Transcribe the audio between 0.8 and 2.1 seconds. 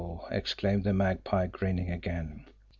the Magpie, grinning